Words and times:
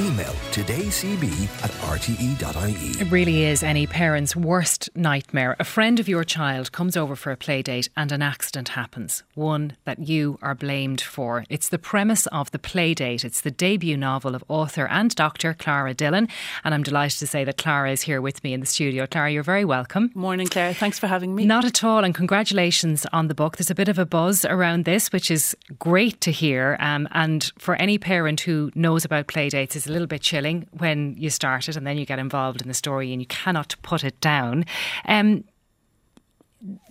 Email 0.00 0.32
todaycb 0.52 1.24
at 1.64 1.70
rte.ie. 1.72 3.02
It 3.02 3.10
really 3.10 3.44
is 3.44 3.64
any 3.64 3.84
parent's 3.84 4.36
worst 4.36 4.88
nightmare. 4.94 5.56
A 5.58 5.64
friend 5.64 5.98
of 5.98 6.08
your 6.08 6.22
child 6.22 6.70
comes 6.70 6.96
over 6.96 7.16
for 7.16 7.32
a 7.32 7.36
play 7.36 7.62
date 7.62 7.88
and 7.96 8.12
an 8.12 8.22
accident 8.22 8.68
happens, 8.70 9.24
one 9.34 9.76
that 9.86 9.98
you 9.98 10.38
are 10.40 10.54
blamed 10.54 11.00
for. 11.00 11.44
It's 11.48 11.68
the 11.68 11.80
premise 11.80 12.26
of 12.28 12.52
The 12.52 12.60
Playdate. 12.60 13.24
It's 13.24 13.40
the 13.40 13.50
debut 13.50 13.96
novel 13.96 14.36
of 14.36 14.44
author 14.46 14.86
and 14.86 15.12
doctor 15.16 15.52
Clara 15.52 15.94
Dillon. 15.94 16.28
And 16.62 16.74
I'm 16.74 16.84
delighted 16.84 17.18
to 17.18 17.26
say 17.26 17.42
that 17.42 17.56
Clara 17.56 17.90
is 17.90 18.02
here 18.02 18.20
with 18.20 18.44
me 18.44 18.52
in 18.52 18.60
the 18.60 18.66
studio. 18.66 19.04
Clara, 19.04 19.32
you're 19.32 19.42
very 19.42 19.64
welcome. 19.64 20.12
Morning, 20.14 20.46
Claire. 20.46 20.74
Thanks 20.74 21.00
for 21.00 21.08
having 21.08 21.34
me. 21.34 21.44
Not 21.44 21.64
at 21.64 21.82
all. 21.82 22.04
And 22.04 22.14
congratulations 22.14 23.04
on 23.12 23.26
the 23.26 23.34
book. 23.34 23.56
There's 23.56 23.70
a 23.70 23.74
bit 23.74 23.88
of 23.88 23.98
a 23.98 24.06
buzz 24.06 24.44
around 24.44 24.84
this, 24.84 25.10
which 25.10 25.28
is 25.28 25.56
great 25.80 26.20
to 26.20 26.30
hear. 26.30 26.76
Um, 26.78 27.08
and 27.10 27.50
for 27.58 27.74
any 27.74 27.98
parent 27.98 28.42
who 28.42 28.70
knows 28.76 29.04
about 29.04 29.26
play 29.26 29.48
dates, 29.48 29.74
it's 29.74 29.87
a 29.88 29.92
little 29.92 30.06
bit 30.06 30.22
chilling 30.22 30.68
when 30.72 31.14
you 31.16 31.30
start 31.30 31.68
it 31.68 31.76
and 31.76 31.86
then 31.86 31.98
you 31.98 32.06
get 32.06 32.18
involved 32.18 32.60
in 32.60 32.68
the 32.68 32.74
story 32.74 33.12
and 33.12 33.20
you 33.20 33.26
cannot 33.26 33.74
put 33.82 34.04
it 34.04 34.20
down. 34.20 34.64
Um, 35.06 35.44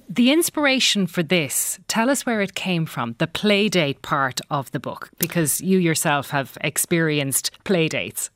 the 0.10 0.32
inspiration 0.32 1.06
for 1.06 1.22
this, 1.22 1.80
tell 1.88 2.10
us 2.10 2.26
where 2.26 2.42
it 2.42 2.56
came 2.56 2.86
from, 2.86 3.16
the 3.18 3.28
play 3.28 3.68
date 3.68 4.02
part 4.02 4.40
of 4.50 4.72
the 4.72 4.80
book, 4.80 5.10
because 5.20 5.60
you 5.60 5.78
yourself 5.80 6.30
have 6.30 6.58
experienced 6.62 7.52
play 7.66 7.90
dates. 7.90 8.30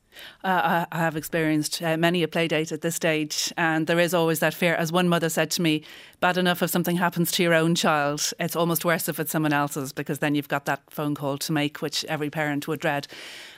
Uh, 0.44 0.86
I 0.90 0.98
have 0.98 1.16
experienced 1.16 1.82
uh, 1.82 1.96
many 1.96 2.22
a 2.22 2.28
play 2.28 2.48
date 2.48 2.72
at 2.72 2.80
this 2.80 2.94
stage, 2.94 3.52
and 3.56 3.86
there 3.86 3.98
is 3.98 4.14
always 4.14 4.40
that 4.40 4.54
fear. 4.54 4.74
As 4.74 4.92
one 4.92 5.08
mother 5.08 5.28
said 5.28 5.50
to 5.52 5.62
me, 5.62 5.82
bad 6.20 6.36
enough 6.36 6.62
if 6.62 6.70
something 6.70 6.96
happens 6.96 7.32
to 7.32 7.42
your 7.42 7.54
own 7.54 7.74
child, 7.74 8.32
it's 8.38 8.56
almost 8.56 8.84
worse 8.84 9.08
if 9.08 9.18
it's 9.18 9.32
someone 9.32 9.52
else's 9.52 9.92
because 9.92 10.20
then 10.20 10.34
you've 10.34 10.48
got 10.48 10.64
that 10.66 10.82
phone 10.90 11.14
call 11.14 11.38
to 11.38 11.52
make, 11.52 11.82
which 11.82 12.04
every 12.06 12.30
parent 12.30 12.68
would 12.68 12.80
dread. 12.80 13.06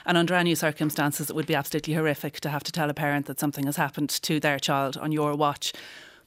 And 0.05 0.17
under 0.17 0.33
any 0.33 0.55
circumstances, 0.55 1.29
it 1.29 1.35
would 1.35 1.47
be 1.47 1.55
absolutely 1.55 1.93
horrific 1.93 2.39
to 2.41 2.49
have 2.49 2.63
to 2.63 2.71
tell 2.71 2.89
a 2.89 2.93
parent 2.93 3.25
that 3.25 3.39
something 3.39 3.65
has 3.65 3.77
happened 3.77 4.09
to 4.09 4.39
their 4.39 4.59
child 4.59 4.97
on 4.97 5.11
your 5.11 5.35
watch. 5.35 5.73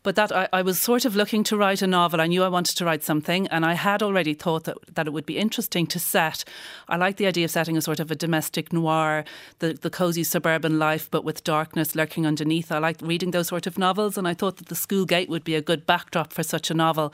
But 0.08 0.16
that 0.16 0.32
I, 0.34 0.48
I, 0.54 0.62
was 0.62 0.80
sort 0.80 1.04
of 1.04 1.14
looking 1.16 1.44
to 1.44 1.56
write 1.58 1.82
a 1.82 1.86
novel. 1.86 2.18
I 2.18 2.28
knew 2.28 2.42
I 2.42 2.48
wanted 2.48 2.78
to 2.78 2.86
write 2.86 3.04
something, 3.04 3.46
and 3.48 3.66
I 3.66 3.74
had 3.74 4.02
already 4.02 4.32
thought 4.32 4.64
that, 4.64 4.78
that 4.94 5.06
it 5.06 5.12
would 5.12 5.26
be 5.26 5.36
interesting 5.36 5.86
to 5.88 5.98
set. 5.98 6.44
I 6.88 6.96
like 6.96 7.18
the 7.18 7.26
idea 7.26 7.44
of 7.44 7.50
setting 7.50 7.76
a 7.76 7.82
sort 7.82 8.00
of 8.00 8.10
a 8.10 8.14
domestic 8.14 8.72
noir, 8.72 9.26
the, 9.58 9.74
the 9.74 9.90
cozy 9.90 10.24
suburban 10.24 10.78
life, 10.78 11.10
but 11.10 11.24
with 11.24 11.44
darkness 11.44 11.94
lurking 11.94 12.26
underneath. 12.26 12.72
I 12.72 12.78
like 12.78 12.96
reading 13.02 13.32
those 13.32 13.48
sort 13.48 13.66
of 13.66 13.76
novels, 13.76 14.16
and 14.16 14.26
I 14.26 14.32
thought 14.32 14.56
that 14.56 14.68
the 14.68 14.74
school 14.74 15.04
gate 15.04 15.28
would 15.28 15.44
be 15.44 15.56
a 15.56 15.60
good 15.60 15.84
backdrop 15.84 16.32
for 16.32 16.42
such 16.42 16.70
a 16.70 16.74
novel. 16.74 17.12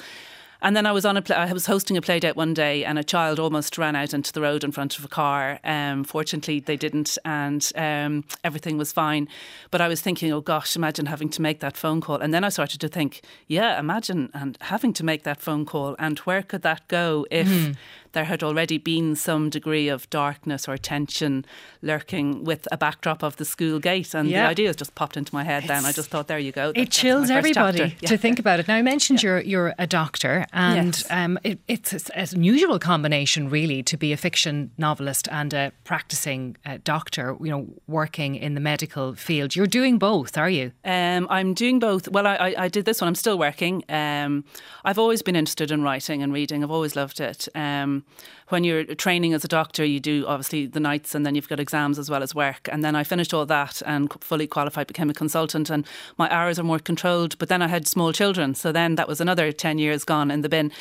And 0.65 0.75
then 0.75 0.87
I 0.87 0.93
was 0.93 1.05
on 1.05 1.19
a 1.19 1.23
play, 1.23 1.37
I 1.37 1.53
was 1.53 1.67
hosting 1.67 1.99
a 1.99 2.01
play 2.01 2.19
date 2.19 2.37
one 2.37 2.55
day, 2.55 2.87
and 2.87 2.99
a 2.99 3.05
child 3.05 3.39
almost 3.39 3.77
ran 3.77 3.95
out 3.95 4.15
into 4.15 4.33
the 4.33 4.41
road 4.41 4.65
in 4.65 4.73
front 4.73 4.99
of 4.99 5.05
a 5.05 5.09
car. 5.09 5.61
Um, 5.63 6.05
fortunately, 6.05 6.59
they 6.59 6.77
didn't, 6.77 7.19
and 7.23 7.71
um, 7.77 8.25
everything 8.43 8.79
was 8.79 8.91
fine. 8.91 9.29
But 9.71 9.83
I 9.83 9.89
was 9.89 10.01
thinking, 10.01 10.33
oh 10.33 10.41
gosh, 10.41 10.75
imagine 10.75 11.05
having 11.05 11.29
to 11.29 11.43
make 11.43 11.61
that 11.61 11.77
phone 11.77 12.01
call. 12.01 12.17
And 12.17 12.33
then 12.33 12.45
I 12.45 12.49
started 12.49 12.81
to 12.81 12.89
think, 12.89 13.21
yeah, 13.47 13.79
imagine 13.79 14.31
and 14.33 14.57
having 14.63 14.95
to 14.95 15.05
make 15.05 15.25
that 15.25 15.39
phone 15.39 15.67
call, 15.67 15.97
and 15.99 16.19
where 16.21 16.43
could 16.43 16.63
that 16.63 16.89
go 16.89 17.27
if 17.31 17.47
mm 17.47 17.77
there 18.15 18.25
had 18.25 18.43
already 18.43 18.79
been 18.79 19.15
some 19.15 19.51
degree 19.51 19.89
of 19.89 20.09
darkness 20.11 20.67
or 20.69 20.79
tension 20.79 21.45
lurking 21.83 22.45
with 22.45 22.67
a 22.73 22.77
backdrop 22.77 23.23
of 23.23 23.37
the 23.37 23.45
school 23.45 23.79
gate. 23.79 24.15
And 24.15 24.29
yeah. 24.29 24.45
the 24.45 24.51
idea 24.51 24.69
has 24.69 24.77
just 24.77 24.95
popped 24.95 25.17
into 25.17 25.35
my 25.35 25.45
head 25.45 25.65
it's, 25.65 25.69
then. 25.69 25.85
I 25.85 25.93
just 25.93 26.09
thought, 26.09 26.29
there 26.29 26.39
you 26.39 26.53
go. 26.53 26.73
That, 26.73 26.81
it 26.81 26.91
chills 26.91 27.31
everybody 27.31 27.97
yeah. 28.01 28.09
to 28.09 28.17
think 28.17 28.39
about 28.39 28.61
it. 28.61 28.69
Now, 28.69 28.77
I 28.77 28.83
mentioned 28.83 29.23
yeah. 29.23 29.31
you're, 29.31 29.41
you're 29.41 29.75
a 29.79 29.87
doctor, 29.87 30.47
and 30.53 30.97
yes. 30.97 31.07
um, 31.11 31.39
it, 31.45 31.59
it's 31.69 31.93
an 32.11 32.29
unusual 32.33 32.79
combination, 32.79 33.51
really, 33.51 33.83
to 33.83 33.97
be 33.97 34.13
a 34.13 34.17
fiction 34.17 34.71
novelist 34.79 35.29
and 35.31 35.53
a 35.53 35.73
practicing 35.85 36.57
uh, 36.65 36.79
doctor, 36.85 37.37
you 37.41 37.51
know, 37.51 37.67
working 37.87 38.37
in 38.37 38.55
the 38.55 38.61
medical 38.61 39.15
field. 39.15 39.55
You're 39.57 39.67
doing 39.67 39.99
both, 39.99 40.39
are 40.39 40.51
you? 40.51 40.73
Um, 40.85 41.27
I'm 41.31 41.55
doing 41.55 41.79
both. 41.79 42.09
Well, 42.09 42.27
I, 42.27 42.37
I, 42.37 42.55
I, 42.65 42.69
did 42.69 42.85
this 42.85 43.01
one. 43.01 43.09
I'm 43.09 43.15
still 43.15 43.39
working. 43.39 43.85
Um, 43.89 44.45
I've 44.85 44.99
always 44.99 45.23
been 45.23 45.37
interested 45.37 45.71
in 45.71 45.83
writing 45.83 46.23
and 46.23 46.33
reading. 46.33 46.63
I've 46.63 46.71
always 46.71 46.97
loved 46.97 47.21
it. 47.21 47.49
Um, 47.55 48.04
when 48.49 48.65
you're 48.65 48.85
training 48.85 49.33
as 49.33 49.45
a 49.45 49.49
doctor, 49.49 49.85
you 49.85 50.01
do 50.01 50.27
obviously 50.27 50.67
the 50.67 50.81
nights 50.81 51.15
and 51.15 51.25
then 51.25 51.35
you've 51.35 51.49
got 51.49 51.61
exams 51.61 51.99
as 51.99 52.11
well 52.11 52.23
as 52.23 52.35
work. 52.35 52.69
And 52.71 52.85
then 52.85 52.95
I 52.95 53.03
finished 53.03 53.33
all 53.33 53.47
that 53.47 53.81
and 53.87 54.13
fully 54.21 54.47
qualified, 54.47 54.87
became 54.87 55.11
a 55.11 55.15
consultant, 55.15 55.71
and 55.71 55.87
my 56.19 56.29
hours 56.31 56.59
are 56.59 56.63
more 56.63 56.79
controlled. 56.79 57.39
But 57.39 57.49
then 57.49 57.63
I 57.63 57.69
had 57.69 57.89
small 57.89 58.13
children, 58.13 58.55
so 58.55 58.73
then 58.73 58.97
that 58.97 59.09
was 59.09 59.21
another 59.21 59.51
ten 59.53 59.79
years 59.79 60.05
gone 60.05 60.31
in 60.31 60.43
the 60.43 60.49
bin. 60.49 60.73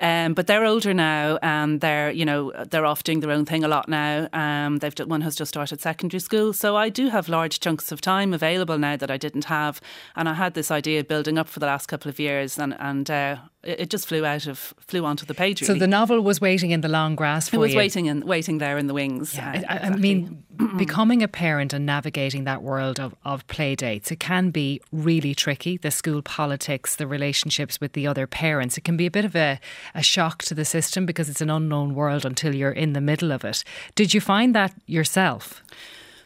Um, 0.00 0.32
but 0.32 0.46
they're 0.46 0.64
older 0.64 0.94
now, 0.94 1.38
and 1.42 1.80
they're 1.80 2.10
you 2.10 2.24
know 2.24 2.52
they're 2.70 2.86
off 2.86 3.04
doing 3.04 3.20
their 3.20 3.30
own 3.30 3.44
thing 3.44 3.64
a 3.64 3.68
lot 3.68 3.88
now. 3.88 4.28
Um, 4.32 4.78
they've 4.78 4.98
one 5.00 5.20
has 5.20 5.36
just 5.36 5.50
started 5.50 5.80
secondary 5.80 6.20
school, 6.20 6.52
so 6.52 6.76
I 6.76 6.88
do 6.88 7.08
have 7.08 7.28
large 7.28 7.60
chunks 7.60 7.92
of 7.92 8.00
time 8.00 8.32
available 8.32 8.78
now 8.78 8.96
that 8.96 9.10
I 9.10 9.16
didn't 9.16 9.44
have. 9.44 9.80
And 10.16 10.28
I 10.28 10.34
had 10.34 10.54
this 10.54 10.70
idea 10.70 11.04
building 11.04 11.38
up 11.38 11.48
for 11.48 11.60
the 11.60 11.66
last 11.66 11.86
couple 11.86 12.08
of 12.08 12.18
years, 12.18 12.58
and 12.58 12.74
and 12.80 13.10
uh, 13.10 13.36
it 13.62 13.90
just 13.90 14.08
flew 14.08 14.24
out 14.24 14.46
of 14.46 14.74
flew 14.80 15.04
onto 15.04 15.26
the 15.26 15.34
page. 15.34 15.60
Really. 15.60 15.74
So 15.74 15.78
the 15.78 15.86
novel 15.86 16.20
was 16.22 16.40
waiting 16.40 16.70
in 16.70 16.80
the 16.80 16.88
long 16.88 17.14
grass 17.14 17.48
for 17.48 17.56
It 17.56 17.58
was 17.58 17.72
you. 17.72 17.78
waiting 17.78 18.08
and 18.08 18.24
waiting 18.24 18.58
there 18.58 18.78
in 18.78 18.86
the 18.86 18.94
wings. 18.94 19.34
Yeah, 19.34 19.48
uh, 19.48 19.52
I, 19.52 19.56
exactly. 19.56 19.86
I, 19.86 19.96
mean, 19.96 20.44
becoming 20.78 21.22
a 21.22 21.28
parent 21.28 21.72
and 21.72 21.84
navigating 21.84 22.44
that 22.44 22.62
world 22.62 22.98
of, 22.98 23.14
of 23.24 23.46
play 23.48 23.74
dates, 23.74 24.10
it 24.10 24.18
can 24.20 24.50
be 24.50 24.80
really 24.92 25.34
tricky. 25.34 25.76
The 25.76 25.90
school 25.90 26.22
politics, 26.22 26.96
the 26.96 27.06
relationships 27.06 27.80
with 27.80 27.92
the 27.92 28.06
other 28.06 28.26
parents, 28.26 28.78
it 28.78 28.84
can 28.84 28.96
be 28.96 29.06
a 29.06 29.10
bit 29.10 29.24
of 29.24 29.36
a, 29.36 29.60
a 29.94 30.02
shock 30.02 30.42
to 30.44 30.54
the 30.54 30.64
system 30.64 31.04
because 31.04 31.28
it's 31.28 31.42
an 31.42 31.50
unknown 31.50 31.94
world 31.94 32.24
until 32.24 32.54
you're 32.54 32.72
in 32.72 32.94
the 32.94 33.00
middle 33.00 33.30
of 33.30 33.44
it. 33.44 33.62
Did 33.94 34.14
you 34.14 34.20
find 34.20 34.54
that 34.54 34.72
yourself? 34.86 35.62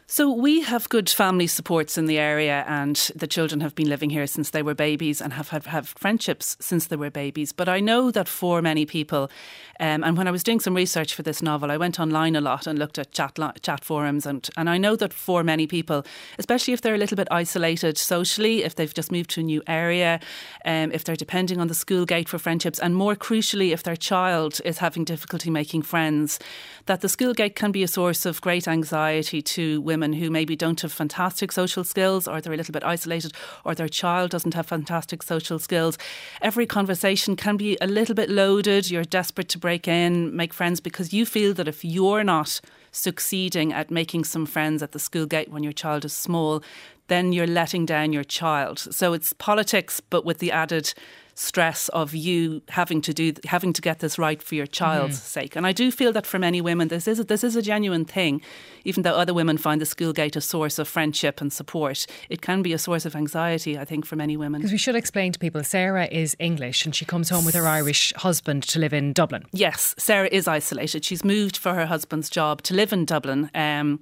So 0.06 0.30
we 0.30 0.60
have 0.60 0.90
good 0.90 1.08
family 1.08 1.46
supports 1.46 1.96
in 1.96 2.04
the 2.04 2.18
area, 2.18 2.62
and 2.68 2.94
the 3.16 3.26
children 3.26 3.62
have 3.62 3.74
been 3.74 3.88
living 3.88 4.10
here 4.10 4.26
since 4.26 4.50
they 4.50 4.62
were 4.62 4.74
babies 4.74 5.22
and 5.22 5.32
have 5.32 5.48
had 5.48 5.64
have 5.64 5.88
friendships 5.88 6.58
since 6.60 6.86
they 6.86 6.96
were 6.96 7.10
babies. 7.10 7.52
But 7.52 7.70
I 7.70 7.80
know 7.80 8.10
that 8.10 8.28
for 8.28 8.60
many 8.60 8.84
people, 8.84 9.30
um, 9.80 10.04
and 10.04 10.18
when 10.18 10.28
I 10.28 10.30
was 10.30 10.42
doing 10.42 10.60
some 10.60 10.76
research 10.76 11.14
for 11.14 11.22
this 11.22 11.40
novel, 11.40 11.70
I 11.70 11.78
went 11.78 11.98
online 11.98 12.36
a 12.36 12.42
lot 12.42 12.66
and 12.66 12.78
looked 12.78 12.98
at 12.98 13.12
chat 13.12 13.38
chat 13.62 13.82
forums, 13.82 14.26
and 14.26 14.46
and 14.58 14.68
I 14.68 14.76
know 14.76 14.94
that 14.94 15.14
for 15.14 15.42
many 15.42 15.66
people, 15.66 16.04
especially 16.38 16.74
if 16.74 16.82
they're 16.82 16.94
a 16.94 16.98
little 16.98 17.16
bit 17.16 17.28
isolated 17.30 17.96
socially, 17.96 18.62
if 18.62 18.74
they've 18.74 18.92
just 18.92 19.10
moved 19.10 19.30
to 19.30 19.40
a 19.40 19.44
new 19.44 19.62
area, 19.66 20.20
um, 20.66 20.92
if 20.92 21.04
they're 21.04 21.16
depending 21.16 21.60
on 21.60 21.68
the 21.68 21.74
school 21.74 22.04
gate 22.04 22.28
for 22.28 22.38
friendships, 22.38 22.78
and 22.78 22.94
more 22.94 23.16
crucially, 23.16 23.72
if 23.72 23.82
their 23.82 23.96
child 23.96 24.60
is 24.66 24.78
having 24.78 25.04
difficulty 25.04 25.48
making 25.48 25.80
friends, 25.80 26.38
that 26.84 27.00
the 27.00 27.08
school 27.08 27.32
gate 27.32 27.56
can 27.56 27.72
be 27.72 27.82
a 27.82 27.88
source 27.88 28.26
of 28.26 28.42
great 28.42 28.68
anxiety 28.68 29.40
to 29.40 29.80
women 29.80 30.03
women 30.04 30.20
who 30.20 30.30
maybe 30.30 30.54
don't 30.54 30.82
have 30.82 30.92
fantastic 30.92 31.50
social 31.50 31.82
skills 31.82 32.28
or 32.28 32.40
they're 32.40 32.52
a 32.52 32.56
little 32.56 32.72
bit 32.72 32.84
isolated 32.84 33.32
or 33.64 33.74
their 33.74 33.88
child 33.88 34.30
doesn't 34.30 34.52
have 34.52 34.66
fantastic 34.66 35.22
social 35.22 35.58
skills. 35.58 35.96
Every 36.42 36.66
conversation 36.66 37.36
can 37.36 37.56
be 37.56 37.78
a 37.80 37.86
little 37.86 38.14
bit 38.14 38.28
loaded. 38.28 38.90
You're 38.90 39.04
desperate 39.04 39.48
to 39.50 39.58
break 39.58 39.88
in, 39.88 40.36
make 40.36 40.52
friends 40.52 40.80
because 40.80 41.14
you 41.14 41.24
feel 41.24 41.54
that 41.54 41.68
if 41.68 41.84
you're 41.84 42.22
not 42.22 42.60
succeeding 42.92 43.72
at 43.72 43.90
making 43.90 44.24
some 44.24 44.44
friends 44.44 44.82
at 44.82 44.92
the 44.92 44.98
school 44.98 45.26
gate 45.26 45.50
when 45.50 45.62
your 45.62 45.72
child 45.72 46.04
is 46.04 46.12
small, 46.12 46.62
then 47.08 47.32
you're 47.32 47.46
letting 47.46 47.86
down 47.86 48.12
your 48.12 48.24
child. 48.24 48.78
So 48.78 49.14
it's 49.14 49.32
politics, 49.32 50.00
but 50.00 50.26
with 50.26 50.38
the 50.38 50.52
added 50.52 50.92
stress 51.34 51.88
of 51.90 52.14
you 52.14 52.62
having 52.68 53.00
to 53.02 53.12
do 53.12 53.32
having 53.44 53.72
to 53.72 53.82
get 53.82 53.98
this 53.98 54.18
right 54.18 54.42
for 54.42 54.54
your 54.54 54.66
child's 54.66 55.18
mm. 55.18 55.22
sake. 55.22 55.56
And 55.56 55.66
I 55.66 55.72
do 55.72 55.90
feel 55.90 56.12
that 56.12 56.26
for 56.26 56.38
many 56.38 56.60
women 56.60 56.88
this 56.88 57.08
is 57.08 57.18
a, 57.18 57.24
this 57.24 57.44
is 57.44 57.56
a 57.56 57.62
genuine 57.62 58.04
thing. 58.04 58.40
Even 58.84 59.02
though 59.02 59.14
other 59.14 59.34
women 59.34 59.56
find 59.56 59.80
the 59.80 59.86
school 59.86 60.12
gate 60.12 60.36
a 60.36 60.40
source 60.40 60.78
of 60.78 60.86
friendship 60.86 61.40
and 61.40 61.52
support, 61.52 62.06
it 62.28 62.42
can 62.42 62.62
be 62.62 62.72
a 62.72 62.78
source 62.78 63.06
of 63.06 63.16
anxiety, 63.16 63.78
I 63.78 63.84
think, 63.84 64.04
for 64.04 64.16
many 64.16 64.36
women. 64.36 64.60
Because 64.60 64.72
we 64.72 64.78
should 64.78 64.94
explain 64.94 65.32
to 65.32 65.38
people 65.38 65.64
Sarah 65.64 66.06
is 66.06 66.36
English 66.38 66.84
and 66.84 66.94
she 66.94 67.04
comes 67.04 67.30
home 67.30 67.44
with 67.44 67.54
her 67.54 67.66
Irish 67.66 68.12
husband 68.16 68.62
to 68.64 68.78
live 68.78 68.92
in 68.92 69.12
Dublin. 69.12 69.44
Yes, 69.52 69.94
Sarah 69.98 70.28
is 70.30 70.46
isolated. 70.46 71.04
She's 71.04 71.24
moved 71.24 71.56
for 71.56 71.74
her 71.74 71.86
husband's 71.86 72.30
job 72.30 72.62
to 72.62 72.74
live 72.74 72.92
in 72.92 73.04
Dublin. 73.04 73.50
Um, 73.54 74.00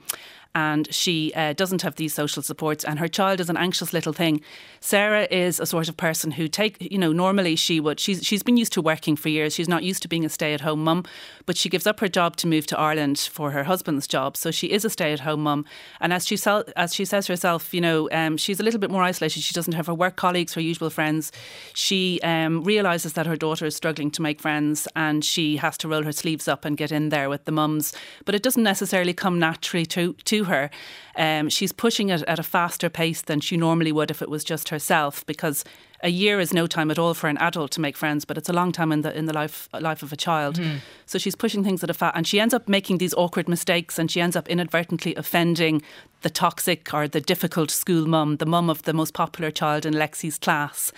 and 0.54 0.92
she 0.92 1.32
uh, 1.34 1.52
doesn't 1.54 1.82
have 1.82 1.96
these 1.96 2.14
social 2.14 2.42
supports 2.42 2.84
and 2.84 2.98
her 2.98 3.08
child 3.08 3.40
is 3.40 3.48
an 3.48 3.56
anxious 3.56 3.92
little 3.92 4.12
thing. 4.12 4.40
Sarah 4.80 5.26
is 5.30 5.60
a 5.60 5.66
sort 5.66 5.88
of 5.88 5.96
person 5.96 6.32
who 6.32 6.48
take 6.48 6.76
you 6.80 6.98
know 6.98 7.12
normally 7.12 7.56
she 7.56 7.80
would 7.80 7.98
she's 7.98 8.24
she's 8.24 8.42
been 8.42 8.56
used 8.56 8.72
to 8.72 8.82
working 8.82 9.16
for 9.16 9.28
years. 9.28 9.54
She's 9.54 9.68
not 9.68 9.82
used 9.82 10.02
to 10.02 10.08
being 10.08 10.24
a 10.24 10.28
stay-at-home 10.28 10.82
mum, 10.84 11.04
but 11.46 11.56
she 11.56 11.68
gives 11.68 11.86
up 11.86 12.00
her 12.00 12.08
job 12.08 12.36
to 12.36 12.46
move 12.46 12.66
to 12.68 12.78
Ireland 12.78 13.18
for 13.18 13.50
her 13.52 13.64
husband's 13.64 14.06
job. 14.06 14.36
So 14.36 14.50
she 14.50 14.68
is 14.68 14.84
a 14.84 14.90
stay-at-home 14.90 15.42
mum 15.42 15.64
and 16.00 16.12
as 16.12 16.26
she 16.26 16.36
as 16.76 16.94
she 16.94 17.04
says 17.04 17.26
herself, 17.26 17.72
you 17.72 17.80
know, 17.80 18.08
um, 18.12 18.36
she's 18.36 18.60
a 18.60 18.62
little 18.62 18.80
bit 18.80 18.90
more 18.90 19.02
isolated. 19.02 19.42
She 19.42 19.54
doesn't 19.54 19.74
have 19.74 19.86
her 19.86 19.94
work 19.94 20.16
colleagues, 20.16 20.54
her 20.54 20.60
usual 20.60 20.90
friends. 20.90 21.32
She 21.74 22.20
um, 22.22 22.62
realizes 22.64 23.14
that 23.14 23.26
her 23.26 23.36
daughter 23.36 23.66
is 23.66 23.76
struggling 23.76 24.10
to 24.12 24.22
make 24.22 24.40
friends 24.40 24.88
and 24.96 25.24
she 25.24 25.56
has 25.56 25.78
to 25.78 25.88
roll 25.88 26.02
her 26.02 26.12
sleeves 26.12 26.48
up 26.48 26.64
and 26.64 26.76
get 26.76 26.92
in 26.92 27.08
there 27.08 27.28
with 27.28 27.44
the 27.44 27.52
mums, 27.52 27.94
but 28.24 28.34
it 28.34 28.42
doesn't 28.42 28.62
necessarily 28.62 29.14
come 29.14 29.38
naturally 29.38 29.86
to 29.86 30.14
to 30.24 30.41
her. 30.44 30.70
Um, 31.16 31.48
she's 31.48 31.72
pushing 31.72 32.08
it 32.08 32.22
at 32.22 32.38
a 32.38 32.42
faster 32.42 32.88
pace 32.88 33.22
than 33.22 33.40
she 33.40 33.56
normally 33.56 33.92
would 33.92 34.10
if 34.10 34.22
it 34.22 34.30
was 34.30 34.44
just 34.44 34.70
herself 34.70 35.24
because 35.26 35.64
a 36.02 36.08
year 36.08 36.40
is 36.40 36.52
no 36.52 36.66
time 36.66 36.90
at 36.90 36.98
all 36.98 37.14
for 37.14 37.28
an 37.28 37.38
adult 37.38 37.70
to 37.72 37.80
make 37.80 37.96
friends, 37.96 38.24
but 38.24 38.36
it's 38.36 38.48
a 38.48 38.52
long 38.52 38.72
time 38.72 38.90
in 38.90 39.02
the 39.02 39.16
in 39.16 39.26
the 39.26 39.32
life 39.32 39.68
life 39.80 40.02
of 40.02 40.12
a 40.12 40.16
child. 40.16 40.56
Mm. 40.56 40.78
So 41.06 41.18
she's 41.18 41.36
pushing 41.36 41.62
things 41.62 41.82
at 41.84 41.90
a 41.90 41.94
fast, 41.94 42.16
and 42.16 42.26
she 42.26 42.40
ends 42.40 42.52
up 42.52 42.68
making 42.68 42.98
these 42.98 43.14
awkward 43.14 43.48
mistakes, 43.48 43.98
and 43.98 44.10
she 44.10 44.20
ends 44.20 44.34
up 44.34 44.48
inadvertently 44.48 45.14
offending 45.14 45.82
the 46.22 46.30
toxic 46.30 46.92
or 46.94 47.08
the 47.08 47.20
difficult 47.20 47.70
school 47.70 48.06
mum, 48.06 48.36
the 48.36 48.46
mum 48.46 48.70
of 48.70 48.82
the 48.82 48.92
most 48.92 49.12
popular 49.12 49.50
child 49.50 49.84
in 49.84 49.94
Lexi's 49.94 50.38
class. 50.38 50.92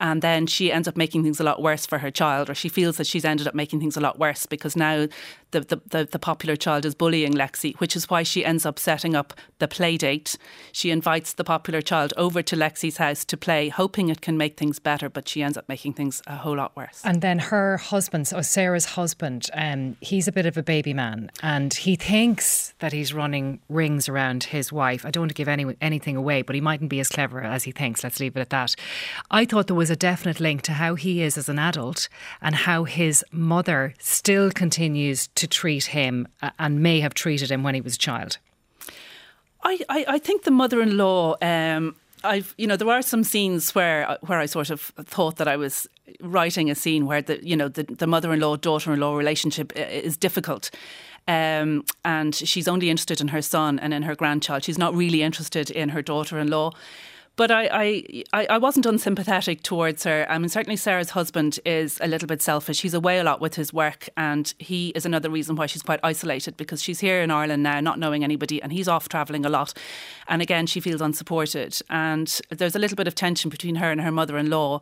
And 0.00 0.20
then 0.20 0.46
she 0.46 0.70
ends 0.70 0.86
up 0.86 0.96
making 0.96 1.22
things 1.22 1.40
a 1.40 1.44
lot 1.44 1.62
worse 1.62 1.86
for 1.86 1.98
her 1.98 2.10
child, 2.10 2.50
or 2.50 2.54
she 2.54 2.68
feels 2.68 2.98
that 2.98 3.06
she's 3.06 3.24
ended 3.24 3.48
up 3.48 3.54
making 3.54 3.80
things 3.80 3.96
a 3.96 4.00
lot 4.00 4.18
worse 4.18 4.44
because 4.44 4.76
now 4.76 5.08
the, 5.52 5.60
the, 5.60 5.80
the, 5.86 6.04
the 6.04 6.18
popular 6.18 6.56
child 6.56 6.84
is 6.84 6.94
bullying 6.94 7.32
Lexi, 7.32 7.74
which 7.76 7.96
is 7.96 8.10
why 8.10 8.22
she 8.22 8.44
ends 8.44 8.66
up 8.66 8.78
setting 8.78 9.14
up 9.14 9.32
the 9.58 9.68
play 9.68 9.96
date. 9.96 10.36
She 10.72 10.90
invites 10.90 11.32
the 11.32 11.44
popular 11.44 11.80
child 11.80 12.12
over 12.16 12.42
to 12.42 12.56
Lexi's 12.56 12.98
house 12.98 13.24
to 13.24 13.36
play, 13.36 13.68
hoping 13.68 14.08
it 14.08 14.20
can 14.20 14.36
make 14.36 14.56
things 14.56 14.78
better, 14.78 15.08
but 15.08 15.28
she 15.28 15.42
ends 15.42 15.56
up 15.56 15.68
making 15.68 15.94
things 15.94 16.22
a 16.26 16.36
whole 16.36 16.56
lot 16.56 16.76
worse. 16.76 17.00
And 17.04 17.22
then 17.22 17.38
her 17.38 17.76
husband, 17.78 18.28
so 18.28 18.42
Sarah's 18.42 18.84
husband, 18.84 19.48
um, 19.54 19.96
he's 20.00 20.28
a 20.28 20.32
bit 20.32 20.46
of 20.46 20.56
a 20.56 20.62
baby 20.62 20.92
man 20.92 21.30
and 21.42 21.72
he 21.72 21.96
thinks 21.96 22.74
that 22.80 22.92
he's 22.92 23.14
running 23.14 23.60
rings 23.68 24.08
around 24.08 24.44
his 24.44 24.72
wife. 24.72 25.06
I 25.06 25.10
don't 25.10 25.22
want 25.22 25.30
to 25.30 25.34
give 25.34 25.48
any, 25.48 25.74
anything 25.80 26.16
away, 26.16 26.42
but 26.42 26.54
he 26.54 26.60
mightn't 26.60 26.90
be 26.90 27.00
as 27.00 27.08
clever 27.08 27.42
as 27.42 27.64
he 27.64 27.72
thinks. 27.72 28.04
Let's 28.04 28.20
leave 28.20 28.36
it 28.36 28.40
at 28.40 28.50
that. 28.50 28.74
I 29.30 29.44
thought 29.44 29.66
there 29.66 29.76
was 29.76 29.90
a 29.90 29.96
definite 29.96 30.40
link 30.40 30.62
to 30.62 30.72
how 30.72 30.94
he 30.94 31.22
is 31.22 31.38
as 31.38 31.48
an 31.48 31.58
adult 31.58 32.08
and 32.40 32.54
how 32.54 32.84
his 32.84 33.24
mother 33.32 33.94
still 33.98 34.50
continues 34.50 35.28
to 35.28 35.46
treat 35.46 35.86
him 35.86 36.28
uh, 36.42 36.50
and 36.58 36.82
may 36.82 37.00
have 37.00 37.14
treated 37.14 37.50
him 37.50 37.62
when 37.62 37.74
he 37.74 37.80
was 37.80 37.94
a 37.94 37.98
child. 37.98 38.38
I, 39.66 39.80
I, 39.88 40.04
I 40.08 40.18
think 40.18 40.44
the 40.44 40.50
mother-in-law. 40.52 41.36
Um, 41.42 41.96
I've 42.24 42.54
you 42.56 42.66
know 42.66 42.76
there 42.76 42.90
are 42.90 43.02
some 43.02 43.24
scenes 43.24 43.74
where 43.74 44.16
where 44.22 44.38
I 44.38 44.46
sort 44.46 44.70
of 44.70 44.80
thought 45.04 45.36
that 45.36 45.48
I 45.48 45.56
was 45.56 45.88
writing 46.20 46.70
a 46.70 46.74
scene 46.74 47.06
where 47.06 47.20
the 47.20 47.44
you 47.46 47.56
know 47.56 47.68
the, 47.68 47.82
the 47.82 48.06
mother-in-law 48.06 48.56
daughter-in-law 48.56 49.14
relationship 49.16 49.72
is 49.76 50.16
difficult. 50.16 50.70
Um, 51.28 51.84
and 52.04 52.34
she's 52.34 52.68
only 52.68 52.88
interested 52.88 53.20
in 53.20 53.28
her 53.28 53.42
son 53.42 53.80
and 53.80 53.92
in 53.92 54.04
her 54.04 54.14
grandchild. 54.14 54.62
She's 54.62 54.78
not 54.78 54.94
really 54.94 55.22
interested 55.22 55.70
in 55.70 55.88
her 55.88 56.00
daughter-in-law. 56.00 56.70
But 57.36 57.50
I, 57.50 58.24
I, 58.32 58.46
I 58.48 58.56
wasn't 58.56 58.86
unsympathetic 58.86 59.62
towards 59.62 60.04
her. 60.04 60.26
I 60.30 60.38
mean, 60.38 60.48
certainly 60.48 60.76
Sarah's 60.76 61.10
husband 61.10 61.60
is 61.66 61.98
a 62.00 62.08
little 62.08 62.26
bit 62.26 62.40
selfish. 62.40 62.80
He's 62.80 62.94
away 62.94 63.18
a 63.18 63.24
lot 63.24 63.42
with 63.42 63.56
his 63.56 63.74
work, 63.74 64.08
and 64.16 64.54
he 64.58 64.88
is 64.90 65.04
another 65.04 65.28
reason 65.28 65.54
why 65.54 65.66
she's 65.66 65.82
quite 65.82 66.00
isolated 66.02 66.56
because 66.56 66.82
she's 66.82 67.00
here 67.00 67.20
in 67.20 67.30
Ireland 67.30 67.62
now, 67.62 67.80
not 67.80 67.98
knowing 67.98 68.24
anybody, 68.24 68.62
and 68.62 68.72
he's 68.72 68.88
off 68.88 69.10
travelling 69.10 69.44
a 69.44 69.50
lot. 69.50 69.74
And 70.28 70.40
again, 70.40 70.66
she 70.66 70.80
feels 70.80 71.02
unsupported. 71.02 71.78
And 71.90 72.40
there's 72.48 72.74
a 72.74 72.78
little 72.78 72.96
bit 72.96 73.06
of 73.06 73.14
tension 73.14 73.50
between 73.50 73.76
her 73.76 73.90
and 73.90 74.00
her 74.00 74.10
mother 74.10 74.38
in 74.38 74.48
law. 74.48 74.80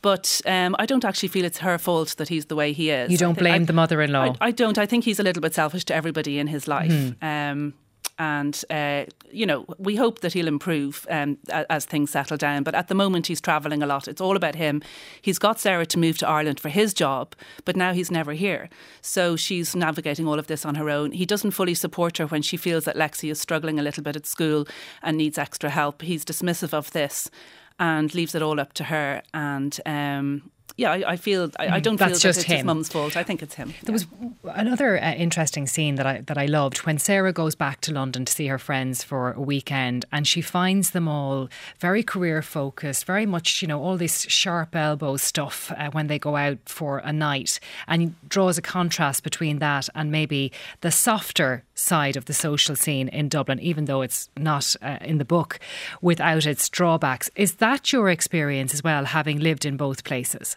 But 0.00 0.40
um, 0.46 0.76
I 0.78 0.86
don't 0.86 1.04
actually 1.04 1.30
feel 1.30 1.44
it's 1.44 1.58
her 1.58 1.76
fault 1.78 2.14
that 2.18 2.28
he's 2.28 2.46
the 2.46 2.54
way 2.54 2.72
he 2.72 2.90
is. 2.90 3.10
You 3.10 3.18
don't 3.18 3.36
blame 3.36 3.62
I, 3.62 3.64
the 3.64 3.72
mother 3.72 4.00
in 4.00 4.12
law? 4.12 4.36
I, 4.40 4.48
I, 4.48 4.50
don't. 4.52 4.78
I 4.78 4.86
think 4.86 5.02
he's 5.02 5.18
a 5.18 5.24
little 5.24 5.40
bit 5.40 5.54
selfish 5.54 5.84
to 5.86 5.94
everybody 5.96 6.38
in 6.38 6.46
his 6.46 6.68
life. 6.68 6.92
Mm. 6.92 7.22
Um, 7.22 7.74
and 8.18 8.64
uh, 8.70 9.04
you 9.30 9.46
know 9.46 9.64
we 9.78 9.96
hope 9.96 10.20
that 10.20 10.32
he'll 10.32 10.48
improve 10.48 11.06
um, 11.10 11.38
as 11.50 11.84
things 11.84 12.10
settle 12.10 12.36
down. 12.36 12.62
But 12.62 12.74
at 12.74 12.88
the 12.88 12.94
moment, 12.94 13.26
he's 13.26 13.40
travelling 13.40 13.82
a 13.82 13.86
lot. 13.86 14.08
It's 14.08 14.20
all 14.20 14.36
about 14.36 14.54
him. 14.54 14.82
He's 15.22 15.38
got 15.38 15.60
Sarah 15.60 15.86
to 15.86 15.98
move 15.98 16.18
to 16.18 16.28
Ireland 16.28 16.60
for 16.60 16.68
his 16.68 16.94
job, 16.94 17.34
but 17.64 17.76
now 17.76 17.92
he's 17.92 18.10
never 18.10 18.32
here, 18.32 18.68
so 19.00 19.36
she's 19.36 19.74
navigating 19.76 20.26
all 20.26 20.38
of 20.38 20.46
this 20.46 20.64
on 20.64 20.74
her 20.74 20.90
own. 20.90 21.12
He 21.12 21.26
doesn't 21.26 21.52
fully 21.52 21.74
support 21.74 22.18
her 22.18 22.26
when 22.26 22.42
she 22.42 22.56
feels 22.56 22.84
that 22.84 22.96
Lexi 22.96 23.30
is 23.30 23.40
struggling 23.40 23.78
a 23.78 23.82
little 23.82 24.02
bit 24.02 24.16
at 24.16 24.26
school 24.26 24.66
and 25.02 25.16
needs 25.16 25.38
extra 25.38 25.70
help. 25.70 26.02
He's 26.02 26.24
dismissive 26.24 26.72
of 26.72 26.90
this 26.92 27.30
and 27.78 28.14
leaves 28.14 28.34
it 28.34 28.42
all 28.42 28.60
up 28.60 28.72
to 28.74 28.84
her. 28.84 29.22
And 29.32 29.78
um, 29.86 30.50
yeah, 30.78 30.92
I, 30.92 31.12
I 31.12 31.16
feel 31.16 31.50
I, 31.58 31.66
I, 31.66 31.80
mm, 31.80 31.82
don't 31.82 31.96
That's 31.96 32.22
feel 32.22 32.30
just 32.30 32.38
that 32.38 32.44
it's 32.44 32.52
him. 32.52 32.56
his 32.58 32.64
mum's 32.64 32.88
fault. 32.88 33.16
I 33.16 33.24
think 33.24 33.42
it's 33.42 33.56
him. 33.56 33.74
There 33.82 33.92
yeah. 33.92 33.92
was 33.92 34.06
another 34.54 35.02
uh, 35.02 35.12
interesting 35.12 35.66
scene 35.66 35.96
that 35.96 36.06
I 36.06 36.20
that 36.20 36.38
I 36.38 36.46
loved 36.46 36.78
when 36.86 36.98
Sarah 36.98 37.32
goes 37.32 37.56
back 37.56 37.80
to 37.82 37.92
London 37.92 38.24
to 38.24 38.32
see 38.32 38.46
her 38.46 38.58
friends 38.60 39.02
for 39.02 39.32
a 39.32 39.40
weekend, 39.40 40.04
and 40.12 40.24
she 40.24 40.40
finds 40.40 40.90
them 40.90 41.08
all 41.08 41.48
very 41.80 42.04
career 42.04 42.42
focused, 42.42 43.06
very 43.06 43.26
much 43.26 43.60
you 43.60 43.66
know 43.66 43.82
all 43.82 43.96
this 43.96 44.22
sharp 44.28 44.76
elbow 44.76 45.16
stuff 45.16 45.72
uh, 45.76 45.90
when 45.90 46.06
they 46.06 46.18
go 46.18 46.36
out 46.36 46.58
for 46.66 46.98
a 46.98 47.12
night, 47.12 47.58
and 47.88 48.14
draws 48.28 48.56
a 48.56 48.62
contrast 48.62 49.24
between 49.24 49.58
that 49.58 49.88
and 49.96 50.12
maybe 50.12 50.52
the 50.82 50.92
softer 50.92 51.64
side 51.74 52.16
of 52.16 52.26
the 52.26 52.34
social 52.34 52.76
scene 52.76 53.08
in 53.08 53.28
Dublin, 53.28 53.58
even 53.58 53.86
though 53.86 54.02
it's 54.02 54.28
not 54.36 54.76
uh, 54.80 54.98
in 55.00 55.18
the 55.18 55.24
book, 55.24 55.58
without 56.00 56.46
its 56.46 56.68
drawbacks. 56.68 57.28
Is 57.34 57.54
that 57.54 57.92
your 57.92 58.08
experience 58.08 58.72
as 58.72 58.84
well, 58.84 59.06
having 59.06 59.40
lived 59.40 59.64
in 59.64 59.76
both 59.76 60.04
places? 60.04 60.56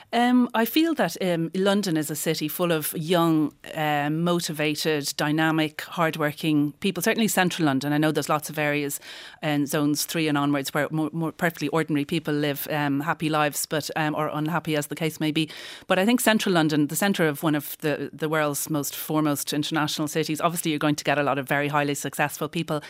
Um, 0.13 0.49
I 0.53 0.65
feel 0.65 0.93
that 0.95 1.15
um, 1.21 1.51
London 1.55 1.95
is 1.95 2.11
a 2.11 2.17
city 2.17 2.49
full 2.49 2.73
of 2.73 2.93
young, 2.97 3.53
um, 3.73 4.23
motivated, 4.23 5.13
dynamic, 5.15 5.81
hardworking 5.81 6.73
people. 6.81 7.01
Certainly, 7.01 7.29
central 7.29 7.65
London. 7.65 7.93
I 7.93 7.97
know 7.97 8.11
there's 8.11 8.27
lots 8.27 8.49
of 8.49 8.59
areas 8.59 8.99
in 9.41 9.67
zones 9.67 10.03
three 10.03 10.27
and 10.27 10.37
onwards 10.37 10.73
where 10.73 10.89
more, 10.91 11.09
more 11.13 11.31
perfectly 11.31 11.69
ordinary 11.69 12.03
people 12.03 12.33
live 12.33 12.67
um, 12.69 12.99
happy 12.99 13.29
lives, 13.29 13.65
but 13.65 13.89
um, 13.95 14.13
or 14.13 14.27
unhappy 14.33 14.75
as 14.75 14.87
the 14.87 14.95
case 14.95 15.21
may 15.21 15.31
be. 15.31 15.49
But 15.87 15.97
I 15.97 16.05
think 16.05 16.19
central 16.19 16.53
London, 16.55 16.87
the 16.87 16.95
centre 16.97 17.27
of 17.27 17.41
one 17.41 17.55
of 17.55 17.77
the 17.79 18.09
the 18.11 18.27
world's 18.27 18.69
most 18.69 18.93
foremost 18.93 19.53
international 19.53 20.09
cities, 20.09 20.41
obviously 20.41 20.71
you're 20.71 20.79
going 20.79 20.95
to 20.95 21.05
get 21.05 21.19
a 21.19 21.23
lot 21.23 21.37
of 21.37 21.47
very 21.47 21.69
highly 21.69 21.95
successful 21.95 22.49
people. 22.49 22.81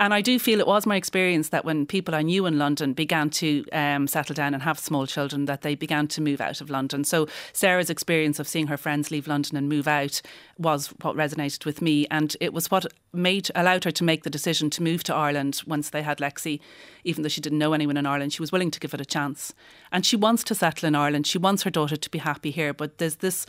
And 0.00 0.12
I 0.12 0.20
do 0.20 0.40
feel 0.40 0.58
it 0.58 0.66
was 0.66 0.86
my 0.86 0.96
experience 0.96 1.50
that 1.50 1.64
when 1.64 1.86
people 1.86 2.16
I 2.16 2.22
knew 2.22 2.46
in 2.46 2.58
London 2.58 2.94
began 2.94 3.30
to 3.30 3.64
settle 4.06 4.34
down 4.34 4.54
and 4.54 4.62
have 4.64 4.80
small 4.80 5.06
children, 5.06 5.44
that 5.44 5.62
they 5.62 5.76
began 5.76 6.08
to 6.08 6.20
move 6.20 6.40
out 6.40 6.60
of 6.64 6.70
London. 6.70 7.04
So 7.04 7.28
Sarah's 7.52 7.90
experience 7.90 8.40
of 8.40 8.48
seeing 8.48 8.66
her 8.66 8.76
friends 8.76 9.12
leave 9.12 9.28
London 9.28 9.56
and 9.56 9.68
move 9.68 9.86
out 9.86 10.20
was 10.58 10.88
what 11.02 11.14
resonated 11.14 11.64
with 11.64 11.80
me, 11.80 12.06
and 12.10 12.36
it 12.40 12.52
was 12.52 12.70
what 12.70 12.86
made 13.12 13.50
allowed 13.54 13.84
her 13.84 13.90
to 13.92 14.04
make 14.04 14.24
the 14.24 14.30
decision 14.30 14.70
to 14.70 14.82
move 14.82 15.04
to 15.04 15.14
Ireland 15.14 15.62
once 15.66 15.90
they 15.90 16.02
had 16.02 16.18
Lexi, 16.18 16.58
even 17.04 17.22
though 17.22 17.28
she 17.28 17.40
didn't 17.40 17.58
know 17.58 17.72
anyone 17.72 17.96
in 17.96 18.06
Ireland. 18.06 18.32
She 18.32 18.42
was 18.42 18.50
willing 18.50 18.70
to 18.72 18.80
give 18.80 18.94
it 18.94 19.00
a 19.00 19.04
chance, 19.04 19.54
and 19.92 20.04
she 20.04 20.16
wants 20.16 20.42
to 20.44 20.54
settle 20.54 20.88
in 20.88 20.96
Ireland. 20.96 21.26
She 21.26 21.38
wants 21.38 21.62
her 21.62 21.70
daughter 21.70 21.96
to 21.96 22.10
be 22.10 22.18
happy 22.18 22.50
here, 22.50 22.72
but 22.72 22.98
there's 22.98 23.16
this 23.16 23.46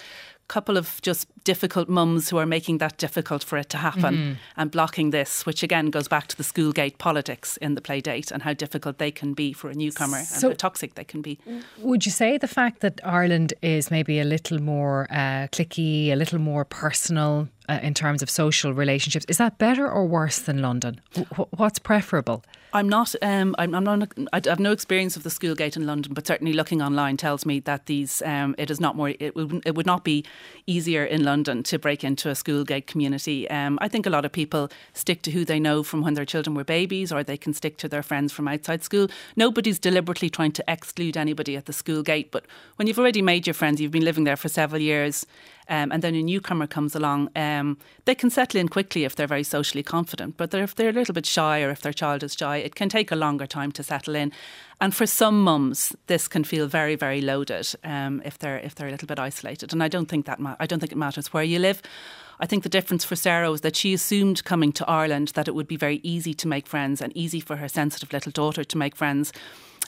couple 0.48 0.78
of 0.78 1.02
just 1.02 1.28
difficult 1.44 1.90
mums 1.90 2.30
who 2.30 2.38
are 2.38 2.46
making 2.46 2.78
that 2.80 2.98
difficult 2.98 3.44
for 3.44 3.58
it 3.58 3.70
to 3.70 3.78
happen 3.78 4.16
mm-hmm. 4.16 4.34
and 4.58 4.72
blocking 4.72 5.12
this, 5.12 5.46
which 5.46 5.64
again 5.64 5.90
goes 5.90 6.08
back 6.08 6.28
to 6.28 6.38
the 6.38 6.44
school 6.44 6.72
gate 6.72 6.98
politics 6.98 7.58
in 7.58 7.76
the 7.76 7.82
play 7.82 8.02
date 8.02 8.32
and 8.32 8.44
how 8.44 8.54
difficult 8.54 8.98
they 8.98 9.12
can 9.12 9.34
be 9.34 9.54
for 9.54 9.70
a 9.70 9.74
newcomer 9.74 10.20
so 10.20 10.50
and 10.50 10.54
how 10.54 10.58
toxic 10.58 10.96
they 10.96 11.04
can 11.04 11.22
be. 11.22 11.40
Would 11.80 12.06
you 12.06 12.12
say 12.12 12.38
the 12.38 12.48
fact 12.48 12.82
that 12.82 13.00
Ireland 13.04 13.54
is 13.62 13.90
maybe 13.90 14.20
a 14.20 14.26
little 14.26 14.60
more 14.60 15.08
uh, 15.10 15.48
cliquey, 15.52 16.12
a 16.12 16.16
little 16.16 16.40
more 16.40 16.66
personal 16.66 17.48
uh, 17.68 17.80
in 17.82 17.94
terms 17.94 18.22
of 18.22 18.30
social 18.30 18.74
relationships, 18.74 19.26
is 19.28 19.38
that 19.38 19.58
better 19.58 19.90
or 19.90 20.06
worse 20.06 20.40
than 20.40 20.62
London? 20.62 21.02
W- 21.14 21.48
what's 21.52 21.80
preferable? 21.80 22.44
I'm 22.76 22.90
not. 22.90 23.16
Um, 23.22 23.56
I'm, 23.58 23.74
I'm, 23.74 23.86
not. 23.86 24.12
I 24.34 24.42
have 24.44 24.60
no 24.60 24.74
experience 24.74 25.16
of 25.16 25.24
the 25.24 25.30
school 25.30 25.56
gate 25.56 25.78
in 25.78 25.88
London, 25.88 26.14
but 26.14 26.28
certainly 26.28 26.52
looking 26.52 26.82
online 26.82 27.16
tells 27.16 27.46
me 27.46 27.62
that 27.62 27.86
these. 27.86 28.22
Um, 28.24 28.54
it 28.58 28.70
is 28.70 28.82
not 28.82 28.98
more. 28.98 29.14
It 29.18 29.34
would. 29.34 29.62
It 29.66 29.76
would 29.76 29.86
not 29.86 30.04
be 30.04 30.26
easier 30.68 31.06
in 31.06 31.24
London 31.24 31.64
to 31.64 31.80
break 31.80 32.04
into 32.04 32.30
a 32.30 32.36
school 32.36 32.66
gate 32.66 32.86
community. 32.86 33.50
Um, 33.50 33.80
I 33.82 33.88
think 33.88 34.06
a 34.06 34.10
lot 34.10 34.26
of 34.26 34.34
people 34.34 34.70
stick 34.92 35.22
to 35.22 35.32
who 35.32 35.46
they 35.46 35.58
know 35.58 35.84
from 35.84 36.02
when 36.02 36.16
their 36.16 36.26
children 36.26 36.54
were 36.54 36.66
babies, 36.66 37.14
or 37.14 37.24
they 37.24 37.38
can 37.38 37.54
stick 37.54 37.78
to 37.78 37.88
their 37.88 38.04
friends 38.04 38.34
from 38.34 38.46
outside 38.46 38.84
school. 38.84 39.08
Nobody's 39.38 39.80
deliberately 39.80 40.30
trying 40.30 40.52
to 40.52 40.64
exclude 40.68 41.16
anybody 41.16 41.56
at 41.56 41.68
the 41.68 41.74
school 41.74 42.04
gate, 42.04 42.30
but 42.30 42.46
when 42.76 42.90
you've 42.90 43.00
already 43.00 43.22
made 43.22 43.48
your 43.48 43.54
friends, 43.54 43.80
you've 43.80 43.92
been 43.92 44.04
living 44.04 44.26
there 44.26 44.36
for 44.36 44.50
several 44.50 44.82
years 44.82 45.26
um, 45.70 45.92
and 45.92 46.04
then 46.04 46.16
a 46.16 46.24
newcomer 46.24 46.68
comes 46.68 46.96
along, 46.96 47.30
um, 47.36 47.78
they 48.06 48.16
can 48.16 48.30
settle 48.30 48.60
in 48.60 48.68
quickly 48.68 49.04
if 49.04 49.16
they're 49.16 49.28
very 49.28 49.44
socially 49.44 49.84
confident. 49.84 50.38
But 50.38 50.54
if 50.54 50.76
they're 50.76 50.90
a 50.90 50.94
little 50.94 51.14
bit 51.14 51.26
shy 51.26 51.62
or 51.62 51.70
if 51.70 51.82
their 51.82 51.94
child 51.94 52.24
is 52.24 52.36
shy, 52.36 52.58
it 52.58 52.76
can 52.76 52.90
take 52.90 53.12
a 53.12 53.16
longer 53.16 53.48
time 53.48 53.72
to 53.74 53.84
settle 53.84 54.16
in. 54.16 54.32
And 54.82 54.94
for 54.94 55.06
some 55.06 55.42
mums, 55.42 55.96
this 56.08 56.28
can 56.28 56.44
feel 56.44 56.68
very, 56.68 56.96
very 56.96 57.22
loaded 57.22 57.68
um, 57.84 58.22
if 58.26 58.38
they're 58.38 58.60
if 58.60 58.76
they're 58.76 58.88
a 58.88 58.92
little 58.92 59.08
bit 59.08 59.20
isolated. 59.20 59.74
And 59.74 59.82
I 59.82 59.88
don't 59.88 60.08
think 60.08 60.26
that 60.26 60.40
ma- 60.40 60.56
I 60.60 60.66
don't 60.66 60.80
think 60.80 60.92
it 60.92 60.98
matters 60.98 61.34
where 61.34 61.44
you 61.44 61.60
live. 61.60 61.82
I 62.40 62.46
think 62.46 62.64
the 62.64 62.70
difference 62.70 63.06
for 63.06 63.16
Sarah 63.16 63.50
was 63.50 63.62
that 63.62 63.78
she 63.78 63.94
assumed 63.94 64.44
coming 64.44 64.74
to 64.74 64.90
Ireland 64.90 65.30
that 65.36 65.48
it 65.48 65.56
would 65.56 65.68
be 65.68 65.78
very 65.78 66.02
easy 66.04 66.34
to 66.34 66.48
make 66.50 66.68
friends 66.68 67.02
and 67.02 67.16
easy 67.16 67.40
for 67.40 67.56
her 67.56 67.70
sensitive 67.70 68.12
little 68.12 68.32
daughter 68.32 68.66
to 68.66 68.78
make 68.78 68.96
friends 68.96 69.32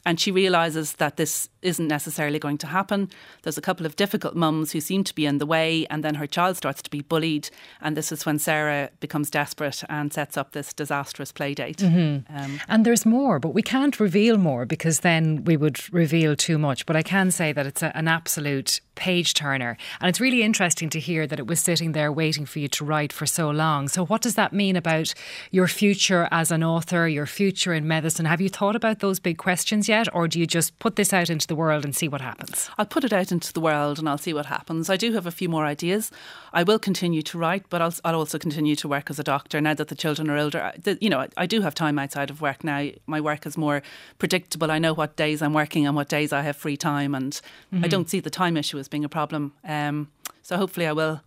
and 0.08 0.22
she 0.22 0.32
realises 0.32 0.94
that 0.94 1.18
this 1.18 1.50
isn't 1.62 1.88
necessarily 1.90 2.40
going 2.40 2.58
to 2.60 2.68
happen. 2.68 3.10
There's 3.44 3.58
a 3.58 3.62
couple 3.62 3.86
of 3.86 3.98
difficult 3.98 4.36
mums 4.36 4.72
who 4.72 4.80
seem 4.80 5.04
to 5.04 5.14
be 5.14 5.26
in 5.26 5.38
the 5.38 5.46
way, 5.46 5.86
and 5.90 6.02
then 6.02 6.16
her 6.16 6.26
child 6.26 6.56
starts 6.56 6.82
to 6.84 6.90
be 6.90 7.02
bullied. 7.02 7.50
And 7.82 7.98
this 7.98 8.12
is 8.14 8.26
when 8.26 8.40
Sarah 8.40 8.90
becomes 9.02 9.30
desperate 9.30 9.84
and 9.90 10.14
sets 10.14 10.38
up 10.38 10.54
this 10.54 10.74
disastrous 10.74 11.34
play 11.34 11.54
date. 11.54 11.80
Mm-hmm. 11.80 12.38
Um, 12.38 12.62
and 12.70 12.86
there's 12.86 13.06
more, 13.06 13.38
but 13.38 13.54
we 13.54 13.62
can't 13.62 14.00
reveal 14.00 14.38
more 14.38 14.66
because 14.78 15.00
then 15.02 15.44
we 15.44 15.58
would 15.58 15.92
reveal 15.94 16.36
too 16.36 16.58
much. 16.58 16.86
But 16.86 16.96
I 16.96 17.02
can 17.02 17.32
say 17.32 17.52
that 17.52 17.66
it's 17.66 17.82
a, 17.82 17.96
an 17.98 18.08
absolute 18.08 18.80
page 18.98 19.34
turner. 19.34 19.78
And 20.02 20.10
it's 20.10 20.20
really 20.20 20.42
interesting 20.42 20.90
to 20.90 21.00
hear 21.00 21.26
that 21.28 21.40
it 21.40 21.48
was 21.48 21.60
sitting 21.60 21.94
there 21.94 22.12
waiting 22.12 22.46
for 22.46 22.60
you 22.60 22.68
to 22.70 22.84
write 22.84 23.14
for 23.14 23.26
so 23.26 23.50
long. 23.50 23.88
So, 23.88 24.06
what 24.06 24.22
does 24.22 24.36
that 24.36 24.52
mean 24.52 24.76
about 24.76 25.14
your 25.52 25.68
future 25.68 26.28
as 26.32 26.52
an 26.52 26.64
author, 26.64 27.08
your 27.08 27.28
future 27.28 27.74
in 27.74 27.88
medicine? 27.88 28.26
Have 28.26 28.42
you 28.42 28.50
thought 28.50 28.76
about 28.76 29.00
those 29.00 29.20
big 29.20 29.38
questions 29.38 29.88
yet? 29.88 30.14
Or 30.14 30.28
do 30.28 30.40
you 30.40 30.48
just 30.48 30.78
put 30.80 30.96
this 30.96 31.14
out 31.14 31.30
into 31.30 31.48
the 31.48 31.56
world 31.56 31.86
and 31.86 31.96
see 31.96 32.08
what 32.08 32.22
happens? 32.22 32.70
I'll 32.78 32.86
put 32.86 33.04
it 33.04 33.14
out 33.14 33.32
into 33.32 33.54
the 33.54 33.62
world 33.62 34.00
and 34.00 34.10
I'll 34.10 34.18
see 34.18 34.34
what 34.34 34.48
happens. 34.48 34.90
I 34.90 34.98
do 34.98 35.14
have 35.14 35.26
a 35.26 35.32
few 35.32 35.48
more 35.48 35.66
ideas. 35.66 36.12
I 36.52 36.64
will 36.64 36.80
continue 36.80 37.22
to 37.22 37.38
write, 37.38 37.66
but 37.70 37.82
I'll, 37.82 37.94
I'll 38.04 38.16
also 38.16 38.40
continue 38.40 38.76
to 38.78 38.88
work 38.88 39.10
as 39.10 39.20
a 39.20 39.24
doctor 39.24 39.62
now 39.62 39.76
that 39.76 39.90
the 39.90 39.96
children 39.96 40.30
are 40.30 40.38
older. 40.38 40.74
You 41.00 41.10
know, 41.10 41.28
I 41.38 41.46
do 41.46 41.62
have 41.62 41.76
time 41.76 42.00
outside 42.00 42.30
of 42.30 42.42
work 42.42 42.64
now. 42.64 42.90
My 43.06 43.22
work 43.22 43.46
is 43.46 43.58
more 43.58 43.84
predictable. 44.18 44.67
I 44.72 44.80
know 44.80 44.94
what 44.94 45.16
days 45.16 45.42
I'm 45.42 45.54
working 45.54 45.86
and 45.86 45.96
what 45.96 46.10
days 46.10 46.34
I 46.34 46.42
have 46.42 46.56
free 46.56 46.78
time, 46.78 47.16
and 47.16 47.34
mm-hmm. 47.74 47.84
I 47.84 47.88
don't 47.88 48.10
see 48.10 48.20
the 48.20 48.30
time 48.30 48.58
issue 48.58 48.78
as 48.78 48.88
being 48.88 49.06
a 49.06 49.10
problem. 49.10 49.54
Um, 49.64 50.10
so 50.42 50.58
hopefully, 50.58 50.88
I 50.88 50.94
will 50.94 51.22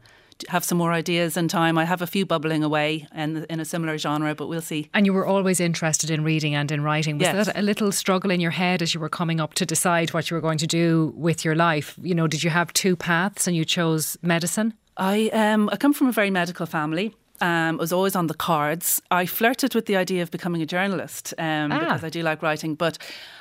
have 0.48 0.64
some 0.64 0.78
more 0.78 0.92
ideas 0.92 1.36
in 1.36 1.48
time. 1.48 1.76
I 1.78 1.84
have 1.84 2.02
a 2.02 2.06
few 2.06 2.24
bubbling 2.24 2.62
away 2.62 3.06
in, 3.14 3.44
in 3.50 3.60
a 3.60 3.64
similar 3.64 3.98
genre, 3.98 4.34
but 4.34 4.46
we'll 4.46 4.60
see. 4.60 4.88
And 4.94 5.06
you 5.06 5.12
were 5.12 5.26
always 5.26 5.60
interested 5.60 6.10
in 6.10 6.24
reading 6.24 6.54
and 6.54 6.70
in 6.70 6.82
writing. 6.82 7.18
Was 7.18 7.26
yes. 7.26 7.46
that 7.46 7.58
a 7.58 7.62
little 7.62 7.92
struggle 7.92 8.30
in 8.30 8.40
your 8.40 8.50
head 8.52 8.82
as 8.82 8.94
you 8.94 9.00
were 9.00 9.08
coming 9.08 9.40
up 9.40 9.54
to 9.54 9.66
decide 9.66 10.12
what 10.12 10.30
you 10.30 10.34
were 10.34 10.40
going 10.40 10.58
to 10.58 10.66
do 10.66 11.12
with 11.16 11.44
your 11.44 11.54
life? 11.54 11.94
You 12.00 12.14
know, 12.14 12.26
did 12.26 12.42
you 12.42 12.50
have 12.50 12.72
two 12.72 12.96
paths 12.96 13.46
and 13.46 13.56
you 13.56 13.64
chose 13.64 14.16
medicine? 14.22 14.74
I 14.96 15.28
um, 15.30 15.68
I 15.72 15.76
come 15.76 15.92
from 15.92 16.08
a 16.08 16.12
very 16.12 16.30
medical 16.30 16.66
family 16.66 17.14
um, 17.40 17.78
was 17.78 17.92
always 17.92 18.14
on 18.16 18.26
the 18.26 18.34
cards. 18.34 19.00
I 19.10 19.26
flirted 19.26 19.74
with 19.74 19.86
the 19.86 19.96
idea 19.96 20.22
of 20.22 20.30
becoming 20.30 20.62
a 20.62 20.66
journalist 20.66 21.34
um, 21.38 21.72
ah. 21.72 21.78
because 21.78 22.04
I 22.04 22.08
do 22.08 22.22
like 22.22 22.42
writing, 22.42 22.74
but 22.74 22.98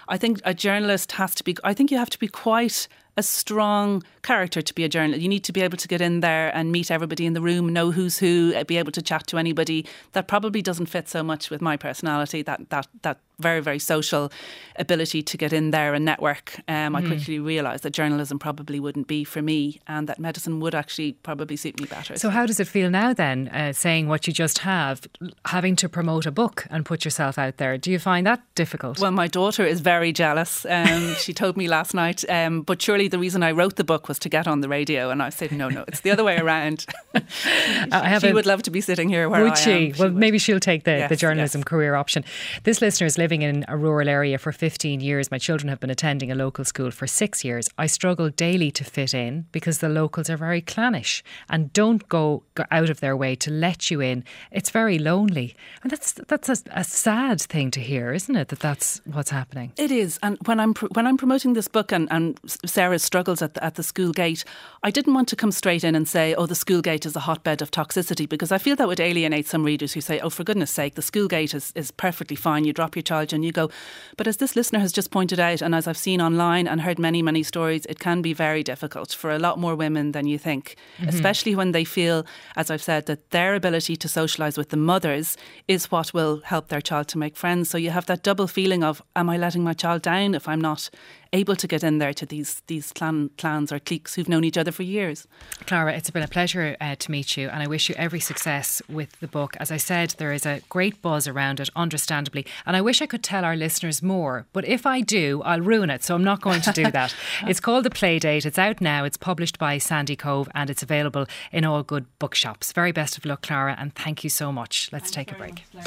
I 0.07 0.17
think 0.17 0.41
a 0.45 0.53
journalist 0.53 1.13
has 1.13 1.35
to 1.35 1.43
be. 1.43 1.55
I 1.63 1.73
think 1.73 1.91
you 1.91 1.97
have 1.97 2.09
to 2.11 2.19
be 2.19 2.27
quite 2.27 2.87
a 3.17 3.23
strong 3.23 4.01
character 4.21 4.61
to 4.61 4.73
be 4.73 4.83
a 4.83 4.89
journalist. 4.89 5.21
You 5.21 5.27
need 5.27 5.43
to 5.43 5.51
be 5.51 5.61
able 5.61 5.77
to 5.77 5.87
get 5.87 6.01
in 6.01 6.21
there 6.21 6.55
and 6.55 6.71
meet 6.71 6.89
everybody 6.89 7.25
in 7.25 7.33
the 7.33 7.41
room, 7.41 7.73
know 7.73 7.91
who's 7.91 8.17
who, 8.17 8.63
be 8.65 8.77
able 8.77 8.93
to 8.93 9.01
chat 9.01 9.27
to 9.27 9.37
anybody. 9.37 9.85
That 10.13 10.27
probably 10.27 10.61
doesn't 10.61 10.85
fit 10.85 11.09
so 11.09 11.21
much 11.21 11.49
with 11.49 11.61
my 11.61 11.75
personality. 11.75 12.41
That 12.41 12.69
that 12.69 12.87
that 13.01 13.19
very, 13.39 13.59
very 13.61 13.79
social 13.79 14.31
ability 14.75 15.21
to 15.21 15.37
get 15.37 15.51
in 15.51 15.71
there 15.71 15.93
and 15.93 16.05
network, 16.05 16.59
um, 16.67 16.95
I 16.95 17.01
mm. 17.01 17.07
quickly 17.07 17.39
realised 17.39 17.83
that 17.83 17.91
journalism 17.91 18.39
probably 18.39 18.79
wouldn't 18.79 19.07
be 19.07 19.23
for 19.23 19.41
me 19.41 19.81
and 19.87 20.07
that 20.07 20.19
medicine 20.19 20.59
would 20.61 20.73
actually 20.73 21.13
probably 21.13 21.55
suit 21.55 21.79
me 21.79 21.85
better. 21.85 22.17
So, 22.17 22.29
how 22.29 22.45
does 22.45 22.59
it 22.59 22.67
feel 22.67 22.89
now 22.89 23.13
then, 23.13 23.49
uh, 23.49 23.73
saying 23.73 24.07
what 24.07 24.27
you 24.27 24.33
just 24.33 24.59
have, 24.59 25.01
having 25.45 25.75
to 25.77 25.89
promote 25.89 26.25
a 26.25 26.31
book 26.31 26.65
and 26.69 26.85
put 26.85 27.05
yourself 27.05 27.37
out 27.37 27.57
there? 27.57 27.77
Do 27.77 27.91
you 27.91 27.99
find 27.99 28.25
that 28.25 28.41
difficult? 28.55 28.99
Well, 28.99 29.11
my 29.11 29.27
daughter 29.27 29.65
is 29.65 29.81
very 29.81 30.11
jealous. 30.11 30.65
Um, 30.65 31.15
she 31.17 31.33
told 31.33 31.57
me 31.57 31.67
last 31.67 31.93
night, 31.93 32.23
um, 32.29 32.61
but 32.61 32.81
surely 32.81 33.07
the 33.07 33.19
reason 33.19 33.43
I 33.43 33.51
wrote 33.51 33.75
the 33.75 33.83
book 33.83 34.07
was 34.07 34.19
to 34.19 34.29
get 34.29 34.47
on 34.47 34.61
the 34.61 34.69
radio. 34.69 35.09
And 35.09 35.21
I 35.21 35.29
said, 35.29 35.51
no, 35.51 35.69
no, 35.69 35.83
it's 35.87 36.01
the 36.01 36.11
other 36.11 36.23
way 36.23 36.37
around. 36.37 36.85
she, 37.29 38.19
she 38.19 38.33
would 38.33 38.45
love 38.45 38.63
to 38.63 38.71
be 38.71 38.81
sitting 38.81 39.09
here 39.09 39.29
where 39.29 39.43
would 39.43 39.53
I 39.53 39.55
she? 39.55 39.71
am. 39.71 39.93
She 39.93 39.99
well, 39.99 40.09
would. 40.09 40.17
maybe 40.17 40.37
she'll 40.37 40.59
take 40.59 40.83
the, 40.83 40.91
yes, 40.91 41.09
the 41.09 41.15
journalism 41.15 41.59
yes. 41.59 41.65
career 41.65 41.95
option. 41.95 42.23
This 42.63 42.81
listener 42.81 43.07
is 43.07 43.17
living 43.17 43.28
living 43.29 43.43
in 43.43 43.63
a 43.67 43.77
rural 43.77 44.09
area 44.09 44.39
for 44.39 44.51
15 44.51 45.01
years. 45.01 45.29
My 45.29 45.37
children 45.37 45.69
have 45.69 45.79
been 45.79 45.91
attending 45.91 46.31
a 46.31 46.35
local 46.35 46.65
school 46.65 46.89
for 46.89 47.05
six 47.05 47.45
years. 47.45 47.69
I 47.77 47.85
struggle 47.85 48.31
daily 48.31 48.71
to 48.71 48.83
fit 48.83 49.13
in 49.13 49.45
because 49.51 49.77
the 49.77 49.87
locals 49.87 50.31
are 50.31 50.37
very 50.37 50.61
clannish 50.61 51.23
and 51.47 51.71
don't 51.71 52.09
go, 52.09 52.41
go 52.55 52.63
out 52.71 52.89
of 52.89 53.01
their 53.01 53.15
way 53.15 53.35
to 53.35 53.51
let 53.51 53.91
you 53.91 54.01
in. 54.01 54.23
It's 54.51 54.71
very 54.71 54.97
lonely. 54.97 55.55
And 55.83 55.91
that's 55.91 56.13
that's 56.13 56.49
a, 56.49 56.57
a, 56.71 56.83
sad 56.83 57.39
thing 57.39 57.69
to 57.71 57.79
hear, 57.79 58.13
isn't 58.13 58.35
it? 58.35 58.47
That 58.47 58.61
that's 58.61 58.99
what's 59.05 59.29
happening. 59.29 59.73
It 59.77 59.91
is. 59.91 60.17
And 60.23 60.39
when 60.47 60.59
I'm 60.59 60.73
when 60.95 61.05
I'm 61.05 61.17
promoting 61.17 61.53
this 61.53 61.67
book 61.67 61.91
and, 61.91 62.07
and 62.09 62.39
Sarah's 62.65 63.03
struggles 63.03 63.43
at 63.43 63.53
the, 63.53 63.63
at 63.63 63.75
the 63.75 63.83
school 63.83 64.11
gate, 64.11 64.43
I 64.81 64.89
didn't 64.89 65.13
want 65.13 65.27
to 65.27 65.35
come 65.35 65.51
straight 65.51 65.83
in 65.83 65.93
and 65.93 66.07
say, 66.07 66.33
oh, 66.33 66.47
the 66.47 66.55
school 66.55 66.81
gate 66.81 67.05
is 67.05 67.15
a 67.15 67.19
hotbed 67.19 67.61
of 67.61 67.69
toxicity 67.69 68.27
because 68.27 68.51
I 68.51 68.57
feel 68.57 68.75
that 68.77 68.87
would 68.87 68.99
alienate 68.99 69.45
some 69.45 69.63
readers 69.63 69.93
who 69.93 70.01
say, 70.01 70.19
oh, 70.19 70.31
for 70.31 70.43
goodness 70.43 70.71
sake, 70.71 70.95
the 70.95 71.03
school 71.03 71.27
gate 71.27 71.53
is, 71.53 71.71
is 71.75 71.91
perfectly 71.91 72.35
fine. 72.35 72.65
You 72.65 72.73
drop 72.73 72.95
your 72.95 73.03
child 73.03 73.18
and 73.33 73.43
you 73.43 73.51
go. 73.51 73.69
But 74.17 74.27
as 74.27 74.37
this 74.37 74.55
listener 74.55 74.79
has 74.79 74.91
just 74.91 75.11
pointed 75.11 75.39
out, 75.39 75.61
and 75.61 75.75
as 75.75 75.87
I've 75.87 75.97
seen 75.97 76.21
online 76.21 76.67
and 76.67 76.81
heard 76.81 76.99
many, 76.99 77.21
many 77.21 77.43
stories, 77.43 77.85
it 77.85 77.99
can 77.99 78.21
be 78.21 78.33
very 78.33 78.63
difficult 78.63 79.11
for 79.11 79.31
a 79.31 79.39
lot 79.39 79.59
more 79.59 79.75
women 79.75 80.11
than 80.11 80.27
you 80.27 80.37
think, 80.37 80.75
mm-hmm. 80.97 81.09
especially 81.09 81.55
when 81.55 81.71
they 81.71 81.83
feel, 81.83 82.25
as 82.55 82.71
I've 82.71 82.81
said, 82.83 83.05
that 83.05 83.29
their 83.31 83.55
ability 83.55 83.95
to 83.97 84.07
socialise 84.07 84.57
with 84.57 84.69
the 84.69 84.77
mothers 84.77 85.37
is 85.67 85.91
what 85.91 86.13
will 86.13 86.41
help 86.45 86.69
their 86.69 86.81
child 86.81 87.07
to 87.09 87.17
make 87.17 87.35
friends. 87.35 87.69
So 87.69 87.77
you 87.77 87.91
have 87.91 88.05
that 88.07 88.23
double 88.23 88.47
feeling 88.47 88.83
of, 88.83 89.01
am 89.15 89.29
I 89.29 89.37
letting 89.37 89.63
my 89.63 89.73
child 89.73 90.01
down 90.01 90.35
if 90.35 90.47
I'm 90.47 90.61
not 90.61 90.89
able 91.33 91.55
to 91.55 91.67
get 91.67 91.83
in 91.83 91.99
there 91.99 92.13
to 92.13 92.25
these 92.25 92.61
these 92.67 92.91
clan, 92.91 93.29
clans 93.37 93.71
or 93.71 93.79
cliques 93.79 94.15
who've 94.15 94.29
known 94.29 94.43
each 94.43 94.57
other 94.57 94.71
for 94.71 94.83
years. 94.83 95.27
Clara, 95.65 95.93
it's 95.93 96.09
been 96.09 96.23
a 96.23 96.27
pleasure 96.27 96.75
uh, 96.81 96.95
to 96.95 97.11
meet 97.11 97.37
you, 97.37 97.49
and 97.49 97.61
I 97.61 97.67
wish 97.67 97.89
you 97.89 97.95
every 97.97 98.19
success 98.19 98.81
with 98.89 99.19
the 99.19 99.27
book. 99.27 99.55
As 99.59 99.71
I 99.71 99.77
said, 99.77 100.15
there 100.17 100.33
is 100.33 100.45
a 100.45 100.61
great 100.69 101.01
buzz 101.01 101.27
around 101.27 101.59
it, 101.59 101.69
understandably, 101.75 102.45
and 102.65 102.75
I 102.75 102.81
wish 102.81 103.01
I 103.01 103.05
could 103.05 103.23
tell 103.23 103.45
our 103.45 103.55
listeners 103.55 104.01
more. 104.01 104.45
But 104.53 104.65
if 104.65 104.85
I 104.85 105.01
do, 105.01 105.41
I'll 105.43 105.61
ruin 105.61 105.89
it, 105.89 106.03
so 106.03 106.15
I'm 106.15 106.23
not 106.23 106.41
going 106.41 106.61
to 106.61 106.71
do 106.71 106.89
that. 106.91 107.15
it's 107.43 107.59
called 107.59 107.85
The 107.85 107.89
Playdate. 107.89 108.45
It's 108.45 108.59
out 108.59 108.81
now. 108.81 109.03
It's 109.03 109.17
published 109.17 109.59
by 109.59 109.77
Sandycove, 109.77 110.47
and 110.55 110.69
it's 110.69 110.83
available 110.83 111.25
in 111.51 111.65
all 111.65 111.83
good 111.83 112.05
bookshops. 112.19 112.71
Very 112.71 112.91
best 112.91 113.17
of 113.17 113.25
luck, 113.25 113.41
Clara, 113.41 113.75
and 113.77 113.93
thank 113.93 114.23
you 114.23 114.29
so 114.29 114.51
much. 114.51 114.89
Let's 114.91 115.11
Thanks 115.11 115.29
take 115.29 115.31
a 115.31 115.35
break. 115.35 115.63
Much, 115.73 115.85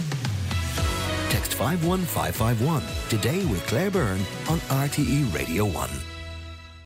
Text 1.33 1.55
51551 1.55 2.83
today 3.09 3.43
with 3.47 3.67
Claire 3.67 3.91
Byrne 3.91 4.21
on 4.51 4.59
RTE 4.69 5.35
Radio 5.35 5.65
1. 5.65 6.12